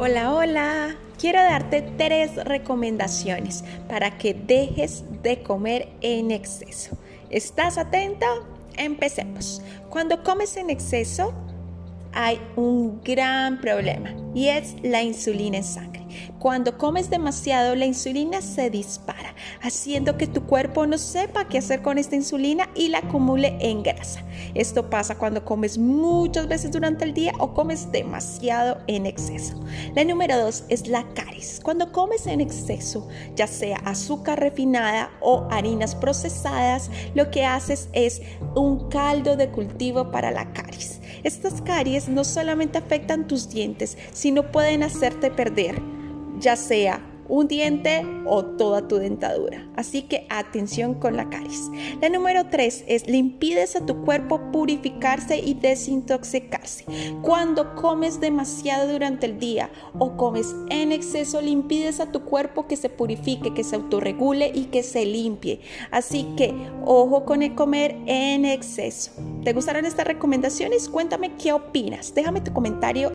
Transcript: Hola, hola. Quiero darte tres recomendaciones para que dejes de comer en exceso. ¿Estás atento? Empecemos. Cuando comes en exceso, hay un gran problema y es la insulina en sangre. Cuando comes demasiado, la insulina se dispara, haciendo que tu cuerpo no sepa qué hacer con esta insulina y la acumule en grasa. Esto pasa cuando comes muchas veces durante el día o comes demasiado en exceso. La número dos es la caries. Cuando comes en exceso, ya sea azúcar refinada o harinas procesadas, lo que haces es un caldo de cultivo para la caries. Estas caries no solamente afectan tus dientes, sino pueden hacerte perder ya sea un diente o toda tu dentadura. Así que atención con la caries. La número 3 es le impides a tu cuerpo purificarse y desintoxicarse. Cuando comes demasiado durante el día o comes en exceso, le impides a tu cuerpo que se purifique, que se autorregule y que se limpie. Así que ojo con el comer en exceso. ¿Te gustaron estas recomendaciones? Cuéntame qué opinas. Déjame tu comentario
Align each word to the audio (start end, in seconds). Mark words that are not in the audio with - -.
Hola, 0.00 0.32
hola. 0.32 0.96
Quiero 1.18 1.42
darte 1.42 1.82
tres 1.82 2.36
recomendaciones 2.44 3.64
para 3.88 4.16
que 4.16 4.32
dejes 4.32 5.02
de 5.24 5.42
comer 5.42 5.88
en 6.02 6.30
exceso. 6.30 6.96
¿Estás 7.30 7.78
atento? 7.78 8.24
Empecemos. 8.76 9.60
Cuando 9.90 10.22
comes 10.22 10.56
en 10.56 10.70
exceso, 10.70 11.34
hay 12.12 12.40
un 12.56 13.00
gran 13.02 13.60
problema 13.60 14.14
y 14.34 14.48
es 14.48 14.76
la 14.82 15.02
insulina 15.02 15.58
en 15.58 15.64
sangre. 15.64 15.98
Cuando 16.38 16.78
comes 16.78 17.10
demasiado, 17.10 17.74
la 17.74 17.86
insulina 17.86 18.40
se 18.40 18.70
dispara, 18.70 19.34
haciendo 19.60 20.16
que 20.16 20.26
tu 20.26 20.44
cuerpo 20.44 20.86
no 20.86 20.96
sepa 20.98 21.48
qué 21.48 21.58
hacer 21.58 21.82
con 21.82 21.98
esta 21.98 22.16
insulina 22.16 22.68
y 22.74 22.88
la 22.88 22.98
acumule 22.98 23.56
en 23.60 23.82
grasa. 23.82 24.22
Esto 24.54 24.88
pasa 24.88 25.18
cuando 25.18 25.44
comes 25.44 25.78
muchas 25.78 26.48
veces 26.48 26.70
durante 26.70 27.04
el 27.04 27.12
día 27.12 27.32
o 27.38 27.54
comes 27.54 27.90
demasiado 27.90 28.78
en 28.86 29.06
exceso. 29.06 29.60
La 29.94 30.04
número 30.04 30.38
dos 30.38 30.64
es 30.68 30.88
la 30.88 31.04
caries. 31.14 31.60
Cuando 31.62 31.92
comes 31.92 32.26
en 32.26 32.40
exceso, 32.40 33.08
ya 33.34 33.46
sea 33.46 33.78
azúcar 33.78 34.40
refinada 34.40 35.10
o 35.20 35.46
harinas 35.50 35.94
procesadas, 35.94 36.90
lo 37.14 37.30
que 37.30 37.44
haces 37.44 37.88
es 37.92 38.22
un 38.54 38.88
caldo 38.88 39.36
de 39.36 39.48
cultivo 39.50 40.10
para 40.10 40.30
la 40.30 40.52
caries. 40.52 41.00
Estas 41.28 41.60
caries 41.60 42.08
no 42.08 42.24
solamente 42.24 42.78
afectan 42.78 43.26
tus 43.26 43.50
dientes, 43.50 43.98
sino 44.14 44.50
pueden 44.50 44.82
hacerte 44.82 45.30
perder 45.30 45.78
ya 46.40 46.56
sea 46.56 47.02
un 47.28 47.48
diente 47.48 48.04
o 48.26 48.44
toda 48.44 48.88
tu 48.88 48.96
dentadura. 48.96 49.68
Así 49.76 50.02
que 50.02 50.26
atención 50.28 50.94
con 50.94 51.16
la 51.16 51.28
caries. 51.28 51.70
La 52.00 52.08
número 52.08 52.46
3 52.50 52.84
es 52.88 53.06
le 53.08 53.16
impides 53.16 53.76
a 53.76 53.84
tu 53.84 54.04
cuerpo 54.04 54.40
purificarse 54.52 55.38
y 55.38 55.54
desintoxicarse. 55.54 56.84
Cuando 57.22 57.74
comes 57.74 58.20
demasiado 58.20 58.90
durante 58.90 59.26
el 59.26 59.38
día 59.38 59.70
o 59.98 60.16
comes 60.16 60.54
en 60.70 60.92
exceso, 60.92 61.40
le 61.40 61.50
impides 61.50 62.00
a 62.00 62.10
tu 62.10 62.22
cuerpo 62.24 62.66
que 62.66 62.76
se 62.76 62.88
purifique, 62.88 63.54
que 63.54 63.64
se 63.64 63.76
autorregule 63.76 64.50
y 64.54 64.66
que 64.66 64.82
se 64.82 65.04
limpie. 65.04 65.60
Así 65.90 66.26
que 66.36 66.54
ojo 66.84 67.24
con 67.24 67.42
el 67.42 67.54
comer 67.54 67.96
en 68.06 68.44
exceso. 68.44 69.12
¿Te 69.44 69.52
gustaron 69.52 69.84
estas 69.84 70.06
recomendaciones? 70.06 70.88
Cuéntame 70.88 71.34
qué 71.36 71.52
opinas. 71.52 72.14
Déjame 72.14 72.40
tu 72.40 72.52
comentario 72.52 73.12